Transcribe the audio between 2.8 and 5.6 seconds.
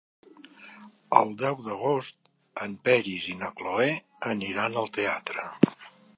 Peris i na Cloè aniran al teatre.